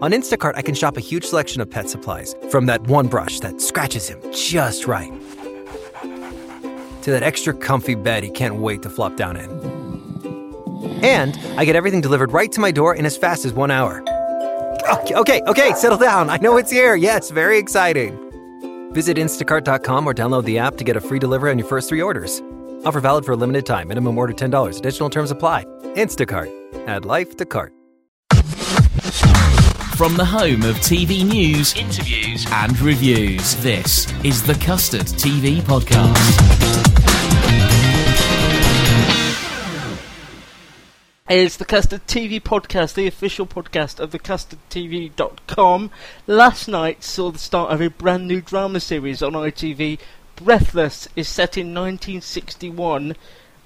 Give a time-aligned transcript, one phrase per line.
[0.00, 3.40] On Instacart, I can shop a huge selection of pet supplies, from that one brush
[3.40, 5.12] that scratches him just right,
[7.02, 9.50] to that extra comfy bed he can't wait to flop down in.
[11.02, 14.04] And I get everything delivered right to my door in as fast as one hour.
[14.88, 16.30] Okay, okay, okay, settle down.
[16.30, 16.94] I know it's here.
[16.94, 18.16] Yes, very exciting.
[18.92, 22.00] Visit instacart.com or download the app to get a free delivery on your first three
[22.00, 22.40] orders.
[22.84, 23.88] Offer valid for a limited time.
[23.88, 24.78] Minimum order $10.
[24.78, 25.64] Additional terms apply.
[25.96, 26.52] Instacart.
[26.86, 27.77] Add life to cart.
[29.98, 36.14] From the home of TV news, interviews, and reviews, this is the Custard TV Podcast.
[41.28, 45.90] It's the Custard TV podcast, the official podcast of thecustardtv.com.
[46.28, 49.98] Last night saw the start of a brand new drama series on ITV.
[50.36, 53.16] Breathless is set in 1961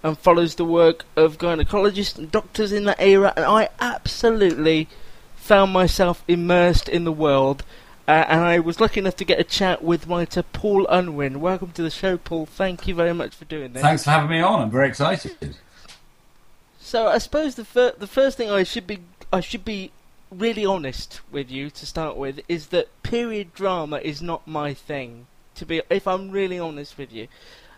[0.02, 4.88] and follows the work of gynecologists and doctors in that era, and I absolutely
[5.42, 7.64] found myself immersed in the world.
[8.06, 11.40] Uh, and I was lucky enough to get a chat with writer Paul Unwin.
[11.40, 12.46] Welcome to the show, Paul.
[12.46, 13.82] Thank you very much for doing this.
[13.82, 14.62] Thanks for having me on.
[14.62, 15.56] I'm very excited.
[16.78, 19.00] So I suppose the fir- the first thing I should be
[19.32, 19.92] I should be
[20.30, 25.26] really honest with you to start with is that period drama is not my thing.
[25.56, 27.28] To be if I'm really honest with you,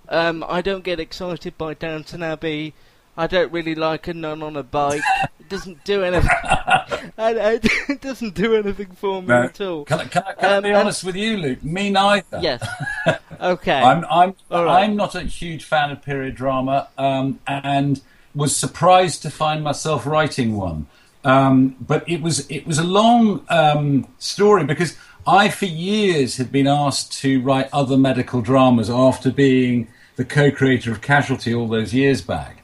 [0.08, 2.74] um, I don't get excited by Downton Abbey.
[3.16, 5.02] I don't really like a nun on a bike.
[5.38, 6.30] It doesn't do anything.
[7.18, 9.42] it doesn't do anything for me No.
[9.42, 9.84] at all.
[9.84, 11.62] Can, I- can, I, can I Um, be and- honest with you, Luke?
[11.62, 12.40] Me neither.
[12.40, 12.66] Yes.
[13.40, 13.72] Okay.
[13.78, 14.84] I'm I'm right.
[14.84, 18.00] I'm not a huge fan of period drama, um, and
[18.34, 20.86] was surprised to find myself writing one.
[21.24, 26.50] Um, but it was it was a long um, story because I, for years, had
[26.52, 31.92] been asked to write other medical dramas after being the co-creator of Casualty all those
[31.92, 32.62] years back,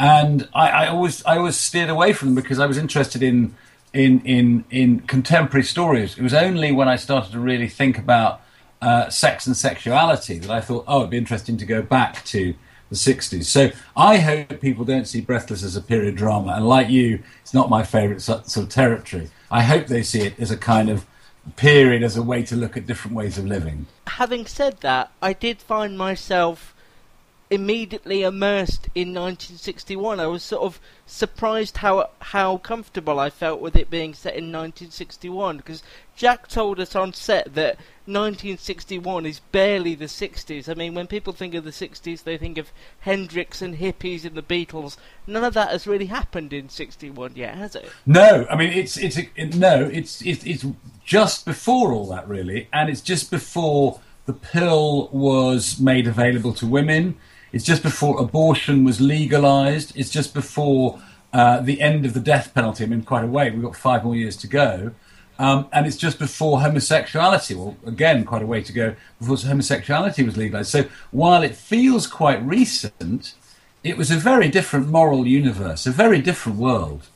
[0.00, 3.54] and I, I always I always steered away from them because I was interested in
[3.92, 6.16] in in in contemporary stories.
[6.16, 8.40] It was only when I started to really think about
[8.80, 12.54] uh, sex and sexuality that I thought, oh, it'd be interesting to go back to
[12.88, 13.44] the 60s.
[13.44, 16.54] So I hope people don't see Breathless as a period drama.
[16.54, 19.28] And like you, it's not my favourite sort sort of territory.
[19.50, 21.04] I hope they see it as a kind of
[21.56, 23.86] period, as a way to look at different ways of living.
[24.06, 26.74] Having said that, I did find myself
[27.50, 30.20] immediately immersed in 1961.
[30.20, 34.52] I was sort of surprised how how comfortable I felt with it being set in
[34.52, 35.82] 1961 because
[36.14, 40.68] Jack told us on set that 1961 is barely the 60s.
[40.68, 44.36] I mean, when people think of the 60s, they think of Hendrix and hippies and
[44.36, 44.96] the Beatles.
[45.26, 47.90] None of that has really happened in 61 yet, has it?
[48.06, 50.64] No, I mean it's it's it, no, it's it's it's
[51.04, 56.66] just before all that really, and it's just before the pill was made available to
[56.66, 57.16] women.
[57.52, 59.96] It's just before abortion was legalized.
[59.96, 61.00] It's just before
[61.32, 62.84] uh, the end of the death penalty.
[62.84, 63.50] I mean, quite a way.
[63.50, 64.92] We've got five more years to go.
[65.38, 70.22] Um, and it's just before homosexuality, well, again, quite a way to go before homosexuality
[70.22, 70.70] was legalized.
[70.70, 73.34] So while it feels quite recent,
[73.82, 77.08] it was a very different moral universe, a very different world.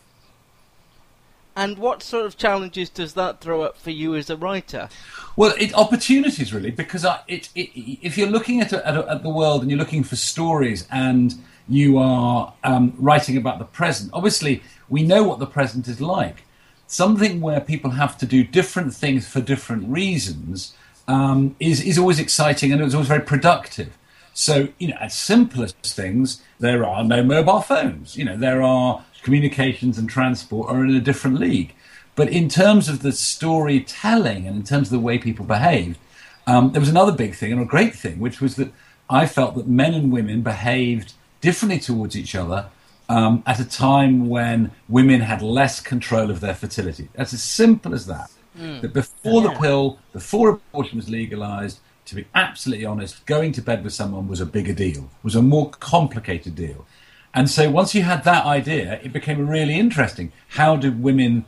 [1.56, 4.88] And what sort of challenges does that throw up for you as a writer?
[5.36, 7.70] Well, it, opportunities really, because I, it, it,
[8.02, 10.86] if you're looking at, a, at, a, at the world and you're looking for stories
[10.90, 11.34] and
[11.68, 16.42] you are um, writing about the present, obviously we know what the present is like.
[16.86, 20.74] Something where people have to do different things for different reasons
[21.08, 23.96] um, is is always exciting and it's always very productive.
[24.34, 28.16] So, you know, as simple as things, there are no mobile phones.
[28.16, 31.72] You know, there are communications and transport are in a different league.
[32.16, 35.98] But in terms of the storytelling and in terms of the way people behave,
[36.46, 38.72] um, there was another big thing and a great thing, which was that
[39.08, 42.66] I felt that men and women behaved differently towards each other
[43.08, 47.08] um, at a time when women had less control of their fertility.
[47.14, 48.30] That's as simple as that.
[48.80, 53.82] That before the pill, before abortion was legalized, to be absolutely honest, going to bed
[53.82, 56.86] with someone was a bigger deal, was a more complicated deal.
[57.32, 60.32] And so once you had that idea, it became really interesting.
[60.48, 61.44] How do women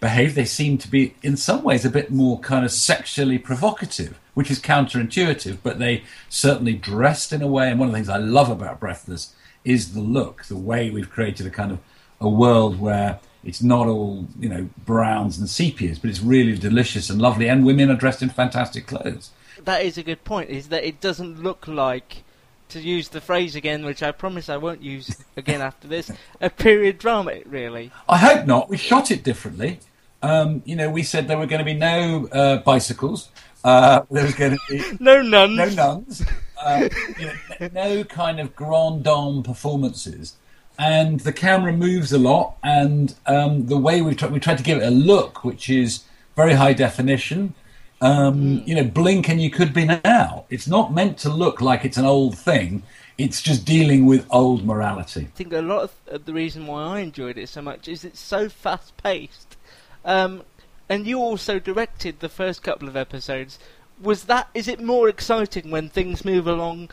[0.00, 0.34] behave?
[0.34, 4.50] They seem to be, in some ways, a bit more kind of sexually provocative, which
[4.50, 7.70] is counterintuitive, but they certainly dressed in a way.
[7.70, 11.10] And one of the things I love about Breathless is the look, the way we've
[11.10, 11.80] created a kind of
[12.18, 17.10] a world where it's not all you know browns and sepias, but it's really delicious
[17.10, 19.30] and lovely, and women are dressed in fantastic clothes.
[19.66, 20.50] That is a good point.
[20.50, 22.24] Is that it doesn't look like,
[22.70, 26.10] to use the phrase again, which I promise I won't use again after this,
[26.40, 27.40] a period drama.
[27.44, 28.68] Really, I hope not.
[28.68, 29.80] We shot it differently.
[30.22, 33.28] Um, you know, we said there were going to be no uh, bicycles.
[33.62, 35.56] Uh, there was going to be no nuns.
[35.56, 36.24] no nuns.
[36.60, 37.26] Uh, you
[37.60, 40.36] know, no kind of grand dame performances
[40.78, 44.78] and the camera moves a lot, and um, the way we we tried to give
[44.78, 46.04] it a look, which is
[46.36, 47.54] very high definition.
[48.00, 48.66] Um, mm.
[48.66, 50.44] You know, blink and you could be now.
[50.50, 52.82] It's not meant to look like it's an old thing.
[53.18, 55.22] It's just dealing with old morality.
[55.22, 58.20] I think a lot of the reason why I enjoyed it so much is it's
[58.20, 59.56] so fast paced.
[60.04, 60.42] Um,
[60.88, 63.58] and you also directed the first couple of episodes.
[64.00, 64.48] Was that?
[64.52, 66.90] Is it more exciting when things move along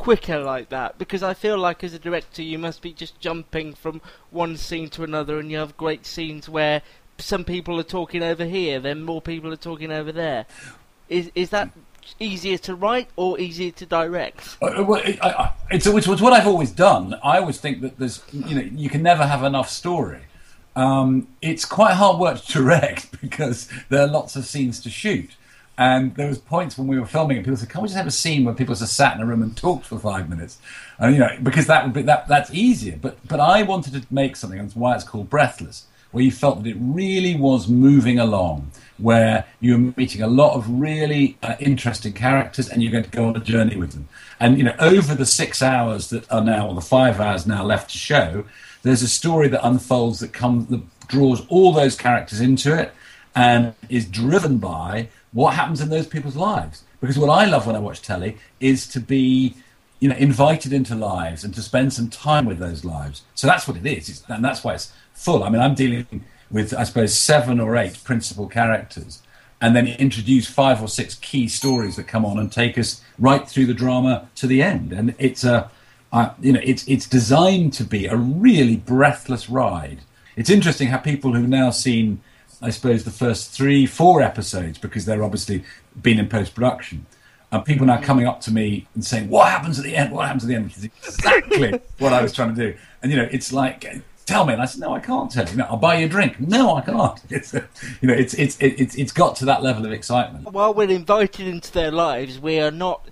[0.00, 3.74] quicker like that because I feel like as a director you must be just jumping
[3.74, 4.00] from
[4.30, 6.80] one scene to another and you have great scenes where
[7.20, 10.46] some people are talking over here then more people are talking over there.
[11.08, 11.70] Is is that
[12.18, 14.56] easier to write or easier to direct?
[14.60, 17.14] Uh, uh well, I, I, it's, it's, what I've always done.
[17.22, 20.20] I always think that there's you know you can never have enough story.
[20.76, 25.30] Um, it's quite hard work to direct because there are lots of scenes to shoot.
[25.78, 28.06] And there was points when we were filming and people said, "Can't we just have
[28.06, 30.58] a scene where people just sat in a room and talked for five minutes?"
[30.98, 32.98] And you know, because that would be that that's easier.
[33.00, 36.62] But but I wanted to make something, that's why it's called Breathless, where you felt
[36.62, 41.54] that it really was moving along, where you were meeting a lot of really uh,
[41.60, 44.08] interesting characters, and you're going to go on a journey with them.
[44.38, 47.64] And you know, over the six hours that are now, or the five hours now
[47.64, 48.44] left to show,
[48.82, 52.92] there's a story that unfolds that comes that draws all those characters into it,
[53.34, 56.82] and is driven by what happens in those people's lives.
[57.00, 59.54] Because what I love when I watch telly is to be,
[60.00, 63.22] you know, invited into lives and to spend some time with those lives.
[63.34, 65.44] So that's what it is, it's, and that's why it's full.
[65.44, 69.22] I mean, I'm dealing with, I suppose, seven or eight principal characters,
[69.60, 73.48] and then introduce five or six key stories that come on and take us right
[73.48, 74.92] through the drama to the end.
[74.92, 75.70] And it's a,
[76.12, 80.00] uh, you know, it's it's designed to be a really breathless ride.
[80.36, 82.22] It's interesting how people who've now seen
[82.62, 85.64] I suppose, the first three, four episodes because they're obviously
[86.00, 87.06] been in post production.
[87.52, 90.12] And people now coming up to me and saying, "What happens at the end?
[90.12, 92.78] What happens at the end?" Which is exactly what I was trying to do.
[93.02, 95.56] And you know, it's like, "Tell me," and I said, "No, I can't tell you.
[95.56, 97.20] No, I'll buy you a drink." No, I can't.
[97.30, 100.52] It's you know, it's it's it's it's got to that level of excitement.
[100.52, 103.08] While we're invited into their lives, we are not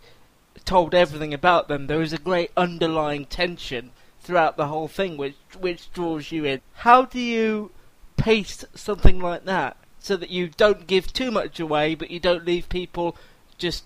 [0.64, 1.88] told everything about them.
[1.88, 6.60] There is a great underlying tension throughout the whole thing, which which draws you in.
[6.86, 7.72] How do you
[8.16, 12.46] paste something like that so that you don't give too much away, but you don't
[12.46, 13.16] leave people
[13.56, 13.82] just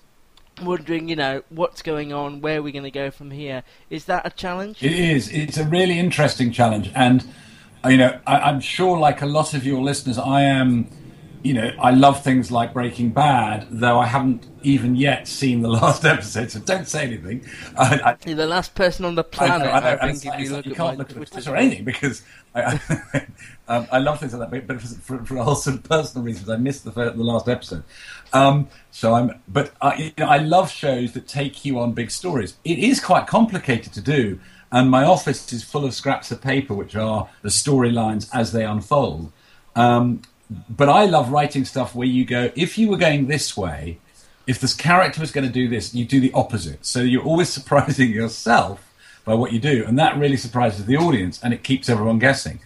[0.61, 3.63] wondering, you know, what's going on, where are we going to go from here?
[3.91, 4.83] Is that a challenge?
[4.83, 5.29] It is.
[5.31, 7.25] It's a really interesting challenge, and
[7.85, 10.89] you know, I, am sure, like a lot of your listeners, I am
[11.43, 15.69] you know, I love things like Breaking Bad, though I haven't even yet seen the
[15.83, 17.45] last episode, so don't say anything.
[17.77, 19.67] I, You're the last person on the planet.
[19.67, 21.57] I, know, I, know, I think if you, look you can't look at Twitter or
[21.57, 22.23] anything because
[22.55, 22.81] I,
[23.69, 26.85] um, I love things like that, but, for, for, sort of personal reasons, I missed
[26.85, 27.83] the, the last episode.
[28.33, 32.11] Um, so I'm, but I, you know, I love shows that take you on big
[32.11, 32.57] stories.
[32.65, 34.41] It is quite complicated to do,
[34.71, 38.65] and my office is full of scraps of paper, which are the storylines as they
[38.65, 39.33] unfold.
[39.77, 40.23] Um,
[40.69, 43.99] but I love writing stuff where you go, if you were going this way,
[44.47, 46.85] if this character was going to do this, you do the opposite.
[46.85, 48.89] So you're always surprising yourself
[49.25, 52.59] by what you do, and that really surprises the audience, and it keeps everyone guessing.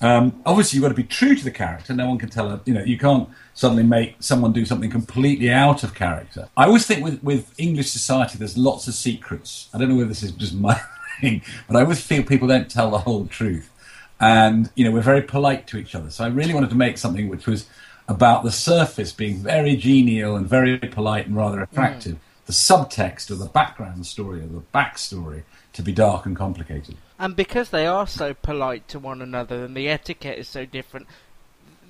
[0.00, 1.92] Um, obviously, you've got to be true to the character.
[1.92, 5.82] No one can tell you know, you can't suddenly make someone do something completely out
[5.82, 6.48] of character.
[6.56, 9.68] I always think with, with English society, there's lots of secrets.
[9.74, 10.80] I don't know whether this is just my
[11.20, 13.72] thing, but I always feel people don't tell the whole truth
[14.20, 16.10] and you know we're very polite to each other.
[16.10, 17.66] So I really wanted to make something which was
[18.08, 22.14] about the surface being very genial and very polite and rather attractive.
[22.14, 22.18] Mm.
[22.46, 26.96] The subtext or the background story or the backstory to be dark and complicated.
[27.18, 31.06] And because they are so polite to one another and the etiquette is so different,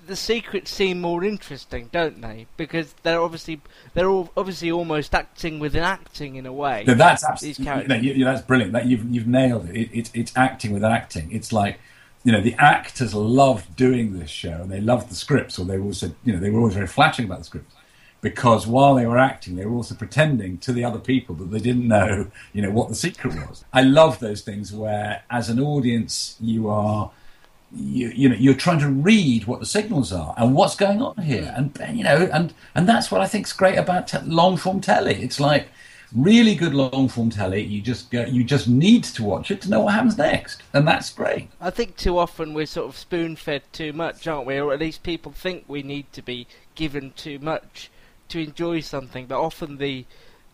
[0.06, 2.47] the secrets seem more interesting, don't they?
[2.56, 3.61] Because they're obviously
[3.94, 6.85] they're all obviously almost acting within acting in a way.
[6.87, 8.73] No, that's absolutely you you, that's brilliant.
[8.73, 9.76] That you've you've nailed it.
[9.76, 11.30] it, it it's acting within acting.
[11.30, 11.78] It's like
[12.25, 15.78] you know, the actors loved doing this show and they loved the scripts, or they
[15.78, 17.75] also, you know, they were always very flattering about the scripts
[18.20, 21.60] because while they were acting, they were also pretending to the other people that they
[21.60, 23.64] didn't know, you know, what the secret was.
[23.72, 27.10] I love those things where, as an audience, you are,
[27.72, 31.16] you, you know, you're trying to read what the signals are and what's going on
[31.18, 31.80] here, mm.
[31.80, 34.80] and you know, and and that's what I think is great about te- long form
[34.80, 35.22] telly.
[35.22, 35.68] It's like
[36.12, 37.62] really good long form telly.
[37.62, 40.88] You just go, you just need to watch it to know what happens next, and
[40.88, 41.50] that's great.
[41.60, 44.58] I think too often we're sort of spoon fed too much, aren't we?
[44.58, 47.90] Or at least people think we need to be given too much
[48.28, 49.26] to enjoy something.
[49.26, 50.04] But often the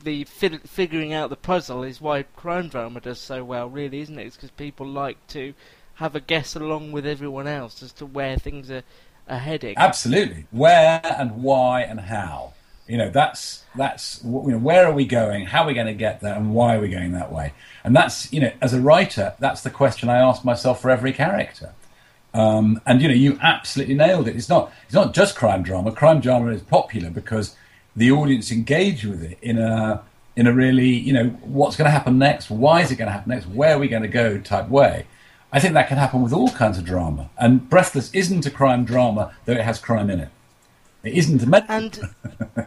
[0.03, 4.19] the fi- figuring out the puzzle is why crime drama does so well, really, isn't
[4.19, 4.27] it?
[4.27, 5.55] It's because people like to
[5.95, 8.83] have a guess along with everyone else as to where things are,
[9.29, 9.75] are heading.
[9.77, 12.53] Absolutely, where and why and how.
[12.87, 15.47] You know, that's that's you know, where are we going?
[15.47, 16.35] How are we going to get there?
[16.35, 17.55] And why are we going that way?
[17.83, 21.13] And that's you know, as a writer, that's the question I ask myself for every
[21.13, 21.73] character.
[22.35, 24.37] Um, and you know, you absolutely nailed it.
[24.37, 25.93] It's not it's not just crime drama.
[25.93, 27.57] Crime drama is popular because
[27.97, 30.03] the audience engage with it in a
[30.37, 33.13] in a really you know what's going to happen next, why is it going to
[33.13, 35.07] happen next, where are we going to go type way.
[35.53, 37.31] I think that can happen with all kinds of drama.
[37.39, 40.31] And Breathless isn't a crime drama, though it has crime in it.
[41.05, 41.77] It isn't a medical.
[41.77, 42.67] And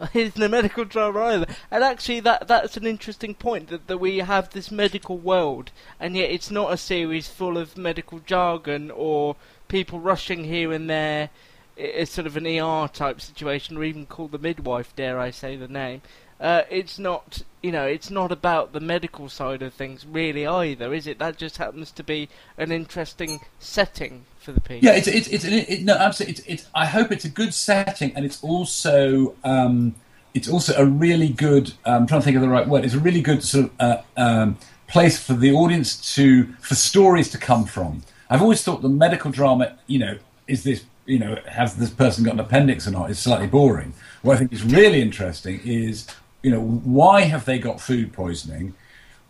[0.14, 1.46] isn't a medical drama either.
[1.70, 6.16] And actually, that that's an interesting point that, that we have this medical world, and
[6.16, 11.30] yet it's not a series full of medical jargon or people rushing here and there.
[11.78, 15.56] It's sort of an ER type situation, or even call the midwife, dare I say
[15.56, 16.02] the name.
[16.40, 20.94] Uh, it's not, you know, it's not about the medical side of things really either,
[20.94, 21.18] is it?
[21.18, 24.82] That just happens to be an interesting setting for the piece.
[24.82, 26.32] Yeah, it's it's it's it, no, absolutely.
[26.32, 29.96] It's, it's I hope it's a good setting, and it's also um,
[30.32, 31.72] it's also a really good.
[31.84, 32.84] Um, I'm trying to think of the right word.
[32.84, 37.30] It's a really good sort of uh, um, place for the audience to for stories
[37.30, 38.02] to come from.
[38.30, 42.22] I've always thought the medical drama, you know, is this you know has this person
[42.22, 43.10] got an appendix or not?
[43.10, 43.94] Is slightly boring.
[44.22, 46.06] What I think is really interesting is
[46.42, 48.74] you know, why have they got food poisoning?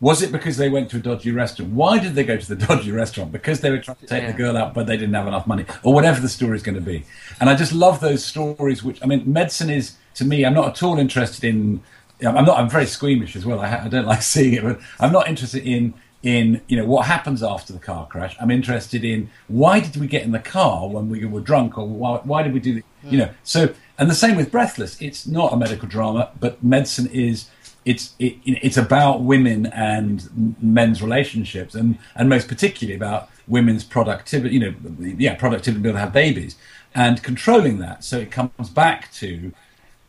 [0.00, 1.72] Was it because they went to a dodgy restaurant?
[1.72, 3.32] Why did they go to the dodgy restaurant?
[3.32, 4.32] Because they were trying to take yeah.
[4.32, 6.76] the girl out, but they didn't have enough money, or whatever the story is going
[6.76, 7.04] to be.
[7.40, 8.84] And I just love those stories.
[8.84, 10.44] Which I mean, medicine is to me.
[10.44, 11.82] I'm not at all interested in.
[12.24, 12.58] I'm not.
[12.58, 13.60] I'm very squeamish as well.
[13.60, 17.06] I, I don't like seeing it, but I'm not interested in in you know what
[17.06, 18.36] happens after the car crash.
[18.40, 21.86] I'm interested in why did we get in the car when we were drunk, or
[21.86, 23.30] why, why did we do the, you know.
[23.44, 25.00] So and the same with Breathless.
[25.00, 27.48] It's not a medical drama, but medicine is.
[27.84, 34.54] It's it, it's about women and men's relationships, and and most particularly about women's productivity.
[34.54, 34.74] You know,
[35.18, 36.56] yeah, productivity to be able to have babies
[36.94, 38.02] and controlling that.
[38.02, 39.52] So it comes back to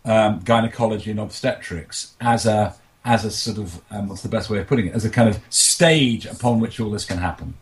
[0.06, 2.76] um, gynecology and obstetrics as a
[3.06, 5.30] as a sort of um, what's the best way of putting it as a kind
[5.30, 7.56] of stage upon which all this can happen.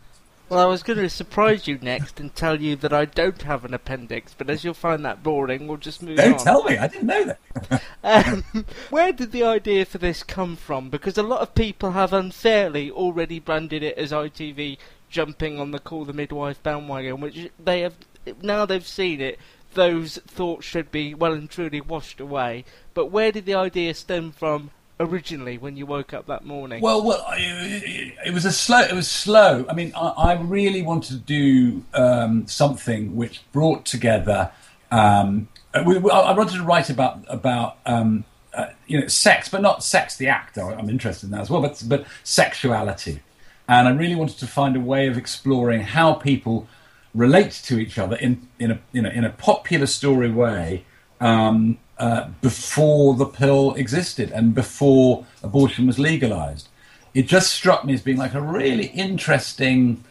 [0.48, 3.66] Well, I was going to surprise you next and tell you that I don't have
[3.66, 6.32] an appendix, but as you'll find that boring, we'll just move don't on.
[6.32, 7.82] Don't tell me, I didn't know that.
[8.02, 10.88] um, where did the idea for this come from?
[10.88, 14.78] Because a lot of people have unfairly already branded it as ITV
[15.10, 17.96] jumping on the Call the Midwife bandwagon, which they have
[18.42, 19.38] now they've seen it.
[19.74, 22.64] Those thoughts should be well and truly washed away.
[22.94, 26.82] But where did the idea stem from originally when you woke up that morning?
[26.82, 28.80] Well, well, it, it was a slow.
[28.80, 29.64] It was slow.
[29.68, 34.50] I mean, I, I really wanted to do um, something which brought together.
[34.90, 35.48] Um,
[35.86, 38.24] we, we, I wanted to write about about um,
[38.54, 40.58] uh, you know sex, but not sex the act.
[40.58, 43.20] I'm interested in that as well, but but sexuality,
[43.68, 46.66] and I really wanted to find a way of exploring how people
[47.14, 50.84] relate to each other in in a you know in a popular story way.
[51.20, 56.68] Um, uh, before the pill existed and before abortion was legalized.
[57.12, 60.04] It just struck me as being like a really interesting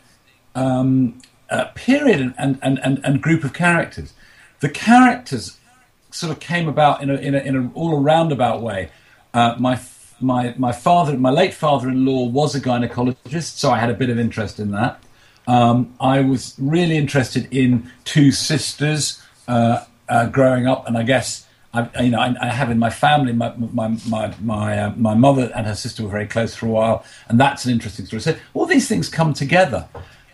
[0.53, 4.11] um, uh, period and, and, and, and, group of characters.
[4.59, 5.57] The characters
[6.11, 8.89] sort of came about in a, in a, in a all a roundabout way.
[9.33, 9.79] Uh, my
[10.19, 14.19] my my father, my late father-in-law, was a gynecologist, so I had a bit of
[14.19, 15.01] interest in that.
[15.47, 21.47] Um, I was really interested in two sisters uh, uh growing up, and I guess
[21.73, 25.13] I, you know, I, I, have in my family, my my my my, uh, my,
[25.13, 28.21] mother and her sister were very close for a while, and that's an interesting story.
[28.21, 29.87] So all these things come together.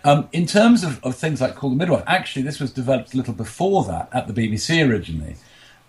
[0.06, 3.18] Um, in terms of, of things like Call the Midwife, actually, this was developed a
[3.18, 5.38] little before that at the BBC originally.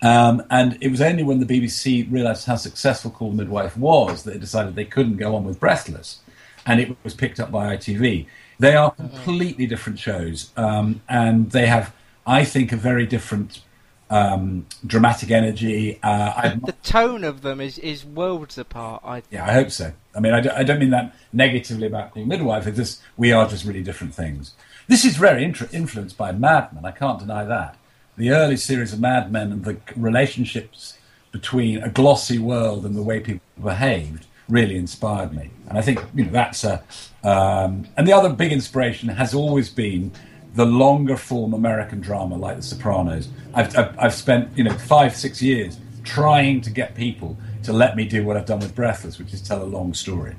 [0.01, 4.23] Um, and it was only when the BBC realised how successful Call the Midwife was
[4.23, 6.21] that they decided they couldn't go on with Breathless.
[6.65, 8.25] And it was picked up by ITV.
[8.57, 10.51] They are completely different shows.
[10.55, 11.93] Um, and they have,
[12.25, 13.61] I think, a very different
[14.09, 15.99] um, dramatic energy.
[16.03, 19.01] Uh, the tone of them is, is worlds apart.
[19.03, 19.93] I yeah, I hope so.
[20.15, 22.67] I mean, I don't, I don't mean that negatively about Queen Midwife.
[22.67, 24.53] It's just we are just really different things.
[24.87, 26.85] This is very influenced by Mad Men.
[26.85, 27.77] I can't deny that.
[28.17, 30.97] The early series of Mad Men and the relationships
[31.31, 35.49] between a glossy world and the way people behaved really inspired me.
[35.67, 36.83] And I think you know that's a.
[37.23, 40.11] Um, and the other big inspiration has always been
[40.55, 43.29] the longer form American drama like The Sopranos.
[43.53, 47.95] I've, I've, I've spent you know five six years trying to get people to let
[47.95, 50.35] me do what I've done with Breathless, which is tell a long story.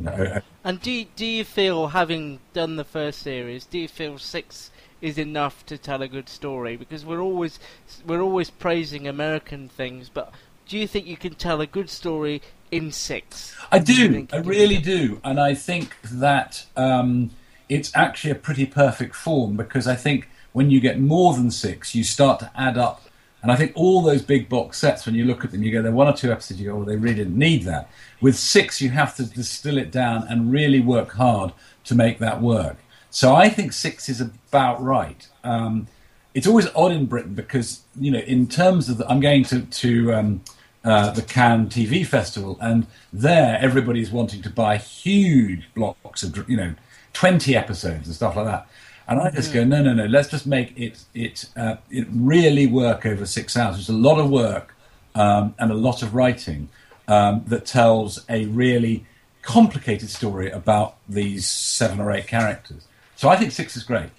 [0.00, 3.86] You know, And do you, do you feel, having done the first series, do you
[3.88, 4.70] feel six
[5.02, 6.76] is enough to tell a good story?
[6.76, 7.60] Because we're always
[8.06, 10.32] we're always praising American things, but
[10.66, 13.54] do you think you can tell a good story in six?
[13.70, 14.26] I Do do.
[14.32, 15.20] I really do do.
[15.22, 17.30] And I think that um,
[17.68, 21.94] it's actually a pretty perfect form because I think when you get more than six,
[21.94, 23.02] you start to add up.
[23.42, 25.82] And I think all those big box sets, when you look at them, you go,
[25.82, 27.90] there one or two episodes, you go, oh, they really didn't need that.
[28.20, 31.52] With six, you have to distill it down and really work hard
[31.84, 32.78] to make that work.
[33.10, 35.28] So I think six is about right.
[35.42, 35.88] Um,
[36.32, 39.60] it's always odd in Britain because, you know, in terms of, the, I'm going to,
[39.62, 40.40] to um,
[40.84, 46.56] uh, the Cannes TV Festival, and there everybody's wanting to buy huge blocks of, you
[46.56, 46.74] know,
[47.14, 48.66] 20 episodes and stuff like that.
[49.06, 50.06] And I just go, no, no, no.
[50.06, 53.78] Let's just make it it uh, it really work over six hours.
[53.78, 54.74] It's a lot of work
[55.14, 56.68] um, and a lot of writing
[57.06, 59.04] um, that tells a really
[59.42, 62.86] complicated story about these seven or eight characters.
[63.16, 64.10] So I think six is great.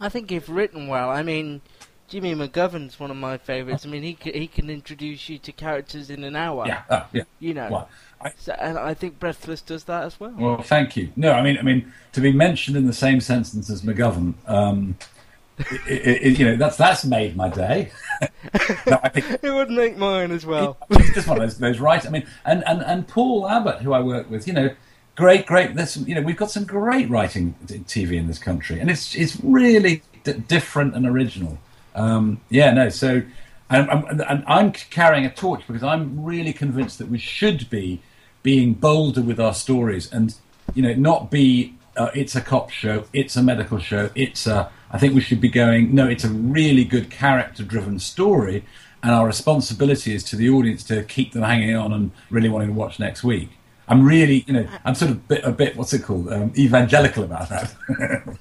[0.00, 1.60] I think if written well, I mean,
[2.10, 3.86] Jimmy McGovern's one of my favourites.
[3.86, 6.66] I mean, he can, he can introduce you to characters in an hour.
[6.66, 7.22] Yeah, uh, yeah.
[7.38, 7.68] You know.
[7.70, 7.88] Well,
[8.20, 10.34] I, So, and I think Breathless does that as well.
[10.36, 11.12] well, thank you.
[11.14, 14.96] No, I mean, I mean, to be mentioned in the same sentence as McGovern, um,
[15.58, 17.92] it, it, it, you know, that's that's made my day.
[18.88, 20.78] no, I think it would make mine as well.
[20.90, 22.04] It's just one of those, those right.
[22.04, 24.74] I mean, and, and, and Paul Abbott, who I work with, you know,
[25.14, 25.76] great, great.
[25.76, 29.14] There's some, you know, we've got some great writing TV in this country, and it's
[29.14, 31.58] it's really d- different and original.
[31.94, 32.88] Um, yeah, no.
[32.88, 33.22] So,
[33.68, 38.02] and, I'm carrying a torch because I'm really convinced that we should be
[38.42, 40.34] being bolder with our stories, and
[40.74, 41.74] you know, not be.
[41.96, 43.04] Uh, it's a cop show.
[43.12, 44.10] It's a medical show.
[44.14, 44.70] It's a.
[44.90, 45.94] I think we should be going.
[45.94, 48.64] No, it's a really good character-driven story,
[49.02, 52.68] and our responsibility is to the audience to keep them hanging on and really wanting
[52.68, 53.50] to watch next week.
[53.90, 57.24] I'm really, you know, I'm sort of bit, a bit, what's it called, um, evangelical
[57.24, 57.74] about that.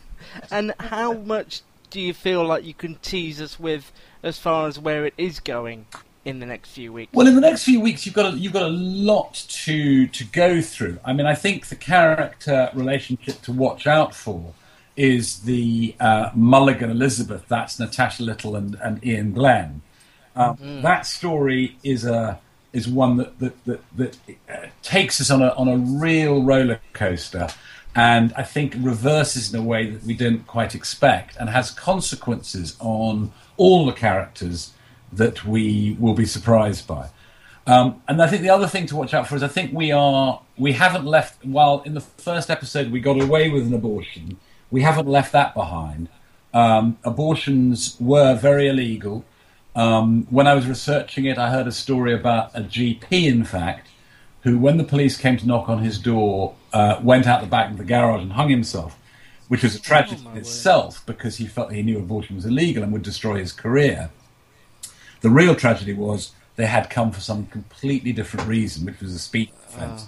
[0.52, 3.92] And how much do you feel like you can tease us with
[4.24, 5.86] as far as where it is going
[6.26, 7.14] in the next few weeks?
[7.14, 10.24] well, in the next few weeks, you've got a, you've got a lot to to
[10.26, 11.00] go through.
[11.04, 14.54] I mean, I think the character relationship to watch out for
[14.96, 17.46] is the uh, Mulligan Elizabeth.
[17.48, 19.82] That's Natasha Little and, and Iain Glen.
[20.36, 22.40] Um, That story is a
[22.74, 24.18] is one that that that, that
[24.50, 27.48] uh, takes us on a on a real roller coaster,
[27.96, 32.76] and I think reverses in a way that we didn't quite expect, and has consequences
[32.80, 34.74] on all the characters
[35.12, 37.10] that we will be surprised by.
[37.68, 39.92] Um, and I think the other thing to watch out for is I think we
[39.92, 44.38] are we haven't left while in the first episode we got away with an abortion,
[44.72, 46.10] we haven't left that behind.
[46.54, 49.24] Um, abortions were very illegal.
[49.76, 53.88] Um, when I was researching it, I heard a story about a GP, in fact,
[54.42, 57.72] who, when the police came to knock on his door, uh, went out the back
[57.72, 58.98] of the garage and hung himself,
[59.48, 60.42] which was a tragedy my in word.
[60.42, 64.10] itself because he felt he knew abortion was illegal and would destroy his career.
[65.22, 69.20] The real tragedy was they had come for some completely different reason, which was a
[69.20, 70.08] speed offence.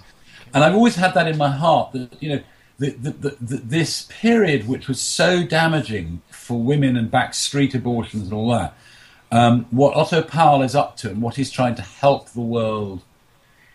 [0.54, 2.42] And I've always had that in my heart that you know
[2.78, 8.24] the, the, the, the, this period, which was so damaging for women and backstreet abortions
[8.24, 8.74] and all that.
[9.30, 13.02] Um, what Otto Powell is up to and what he's trying to help the world,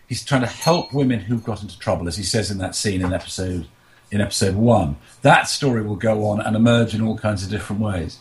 [0.08, 3.02] he's trying to help women who've got into trouble, as he says in that scene
[3.02, 3.66] in episode
[4.10, 4.96] in episode one.
[5.20, 8.18] That story will go on and emerge in all kinds of different ways.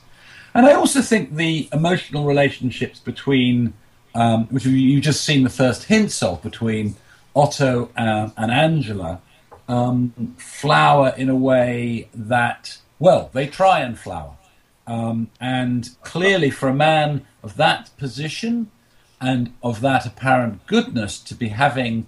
[0.53, 3.73] And I also think the emotional relationships between,
[4.13, 6.95] um, which you- you've just seen the first hints of, between
[7.33, 9.21] Otto and, and Angela,
[9.69, 14.33] um, flower in a way that, well, they try and flower.
[14.87, 18.71] Um, and clearly, for a man of that position
[19.19, 22.05] and of that apparent goodness to be having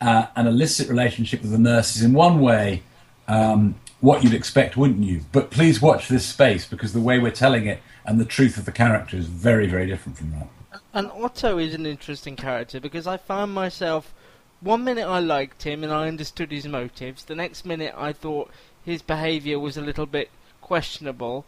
[0.00, 2.82] uh, an illicit relationship with the nurses in one way,
[3.26, 5.22] um, what you'd expect, wouldn't you?
[5.32, 8.64] But please watch this space because the way we're telling it and the truth of
[8.64, 10.48] the character is very, very different from that.
[10.94, 14.14] And Otto is an interesting character because I found myself
[14.60, 17.24] one minute I liked him and I understood his motives.
[17.24, 18.50] The next minute I thought
[18.84, 21.44] his behaviour was a little bit questionable.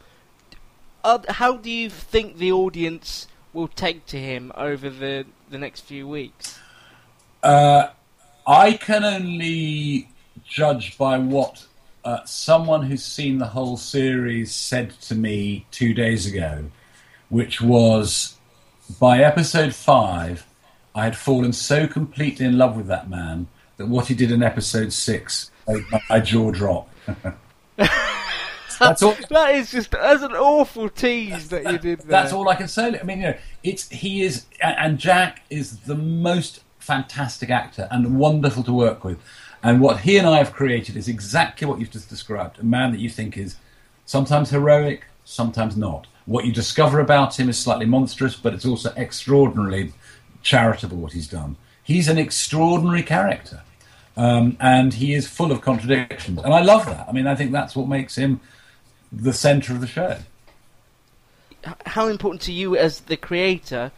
[1.02, 6.06] How do you think the audience will take to him over the the next few
[6.06, 6.58] weeks?
[7.42, 7.88] Uh,
[8.46, 10.08] I can only
[10.44, 11.66] judge by what
[12.04, 16.64] uh, someone who's seen the whole series said to me two days ago,
[17.28, 18.36] which was
[18.98, 20.46] by episode five,
[20.94, 24.42] I had fallen so completely in love with that man that what he did in
[24.42, 26.88] episode six made my jaw drop.
[28.80, 29.14] That's all.
[29.30, 32.08] that is just that's an awful tease that you did there.
[32.08, 32.98] That's all I can say.
[32.98, 38.18] I mean, you know, it's he is, and Jack is the most fantastic actor and
[38.18, 39.18] wonderful to work with.
[39.62, 42.90] And what he and I have created is exactly what you've just described: a man
[42.92, 43.56] that you think is
[44.06, 46.06] sometimes heroic, sometimes not.
[46.24, 49.92] What you discover about him is slightly monstrous, but it's also extraordinarily
[50.42, 51.56] charitable what he's done.
[51.82, 53.62] He's an extraordinary character.
[54.16, 56.40] Um, and he is full of contradictions.
[56.44, 57.08] And I love that.
[57.08, 58.40] I mean, I think that's what makes him
[59.12, 60.18] the centre of the show.
[61.86, 63.92] How important to you as the creator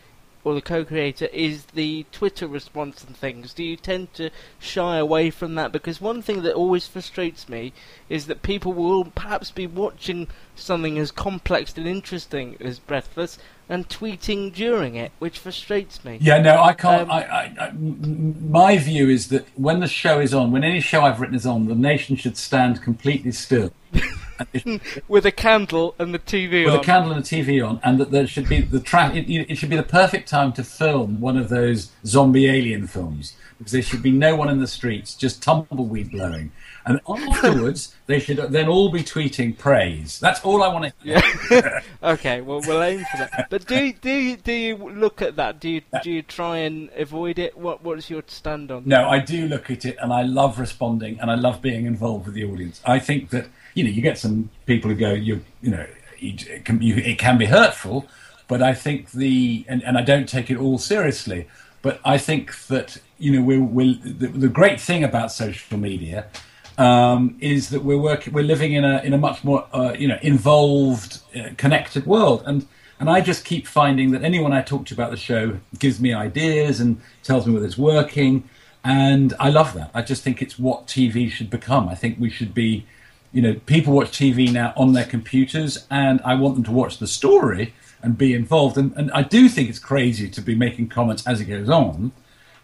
[0.45, 3.55] or the co-creator is the Twitter response and things.
[3.55, 5.71] Do you tend to shy away from that?
[5.71, 7.73] Because one thing that always frustrates me
[8.09, 13.89] is that people will perhaps be watching something as complex and interesting as Breathless and
[13.89, 16.19] tweeting during it, which frustrates me.
[16.21, 17.03] Yeah, no, I can't.
[17.03, 20.81] Um, I, I, I, my view is that when the show is on, when any
[20.81, 23.73] show I've written is on, the nation should stand completely still.
[25.09, 26.65] with a candle and the TV on.
[26.65, 26.81] with on.
[26.81, 29.15] a candle and a TV on, and that there should be the track.
[29.15, 33.35] It, it, should be the perfect time to film one of those zombie alien films
[33.59, 36.51] because there should be no one in the streets, just tumbleweed blowing,
[36.85, 40.19] and afterwards they should then all be tweeting praise.
[40.19, 40.93] That's all I want to.
[41.05, 41.23] Hear.
[41.51, 41.81] Yeah.
[42.13, 43.47] okay, well we'll aim for that.
[43.51, 45.61] But do you, do you, do you look at that?
[45.61, 47.57] Do you do you try and avoid it?
[47.57, 48.83] What what's your stand on?
[48.85, 52.27] No, I do look at it, and I love responding, and I love being involved
[52.27, 52.81] with the audience.
[52.85, 55.87] I think that you know, you get some people who go, you you know,
[56.19, 58.07] it can, you, it can be hurtful,
[58.49, 61.49] but I think the and, and I don't take it all seriously,
[61.81, 66.27] but I think that you know we're, we're the, the great thing about social media
[66.79, 70.09] um, is that we're working, we're living in a in a much more uh, you
[70.09, 72.67] know involved, uh, connected world, and
[73.01, 76.15] and I just keep finding that anyone I talk to about the show gives me
[76.15, 78.49] ideas and tells me whether it's working,
[78.85, 79.91] and I love that.
[79.95, 81.89] I just think it's what TV should become.
[81.89, 82.87] I think we should be
[83.33, 86.99] you know, people watch TV now on their computers, and I want them to watch
[86.99, 88.77] the story and be involved.
[88.77, 92.13] And, and I do think it's crazy to be making comments as it goes on,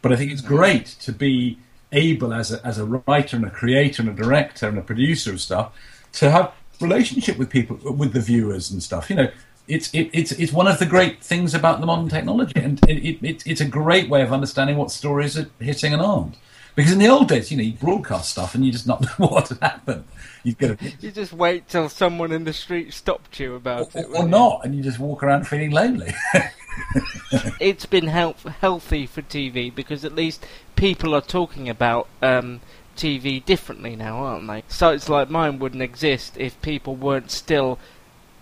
[0.03, 1.59] but I think it's great to be
[1.93, 5.33] able, as a, as a writer and a creator and a director and a producer
[5.33, 5.73] of stuff,
[6.13, 9.09] to have relationship with people, with the viewers and stuff.
[9.09, 9.31] You know,
[9.69, 13.25] it's it, it's it's one of the great things about the modern technology, and it,
[13.25, 16.37] it, it's a great way of understanding what stories are hitting and aren't.
[16.79, 19.27] Because in the old days, you know, you broadcast stuff and you just not know
[19.27, 20.05] what had happened.
[20.45, 20.55] You
[21.01, 24.65] you just wait till someone in the street stopped you about or, it, or not,
[24.65, 26.15] and you just walk around feeling lonely.
[27.59, 32.61] it's been help, healthy for TV because at least people are talking about um,
[32.97, 34.63] TV differently now, aren't they?
[34.69, 37.81] Sites like mine wouldn't exist if people weren't still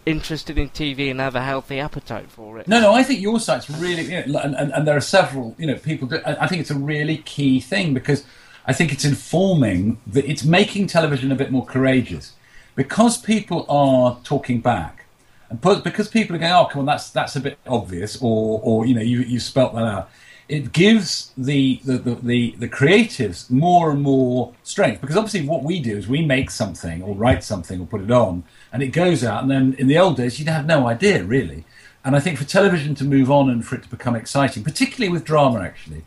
[0.06, 2.68] interested in TV and have a healthy appetite for it.
[2.68, 5.54] No, no, I think your site's really, you know, and, and, and, there are several,
[5.58, 6.08] you know, people.
[6.24, 8.24] I think it's a really key thing because
[8.64, 12.32] I think it's informing that it's making television a bit more courageous
[12.76, 15.06] because people are talking back,
[15.50, 18.86] and because people are going, "Oh, come on, that's that's a bit obvious," or or
[18.86, 20.10] you know, you you spelt that out.
[20.48, 25.64] It gives the the, the, the, the creatives more and more strength because obviously what
[25.64, 28.88] we do is we make something or write something or put it on and it
[28.88, 29.42] goes out.
[29.42, 31.64] And then in the old days, you'd have no idea really.
[32.04, 35.12] And I think for television to move on and for it to become exciting, particularly
[35.12, 36.04] with drama, actually,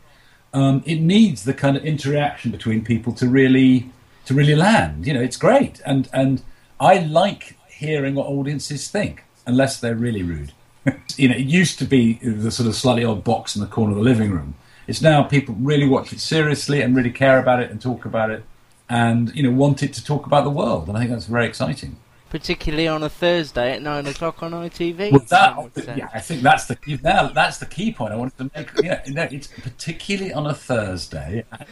[0.54, 3.90] um, it needs the kind of interaction between people to really
[4.24, 5.06] to really land.
[5.06, 6.42] You know, it's great, and and
[6.80, 10.52] I like hearing what audiences think, unless they're really rude.
[11.16, 13.92] you know, it used to be the sort of slightly odd box in the corner
[13.92, 14.54] of the living room.
[14.86, 18.30] It's now people really watch it seriously and really care about it and talk about
[18.30, 18.42] it,
[18.88, 21.46] and you know, want it to talk about the world, and I think that's very
[21.46, 21.96] exciting
[22.30, 25.12] particularly on a Thursday at nine o'clock on ITV.
[25.12, 28.50] Well, that, yeah, I think that's the now that's the key point I wanted to
[28.56, 28.70] make.
[28.82, 31.68] Yeah, you know, it's particularly on a Thursday at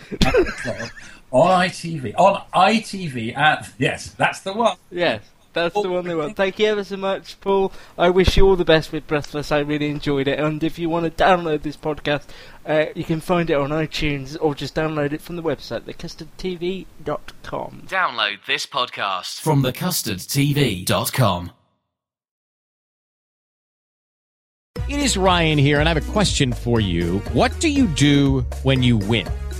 [1.30, 4.76] on ITV on ITV at yes, that's the one.
[4.90, 5.22] Yes.
[5.58, 6.36] That's the one they want.
[6.36, 7.72] Thank you ever so much, Paul.
[7.96, 9.50] I wish you all the best with Breathless.
[9.50, 10.38] I really enjoyed it.
[10.38, 12.24] And if you want to download this podcast,
[12.66, 17.82] uh, you can find it on iTunes or just download it from the website, thecustardtv.com.
[17.86, 21.52] Download this podcast from thecustardtv.com.
[24.88, 27.18] It is Ryan here, and I have a question for you.
[27.34, 29.28] What do you do when you win?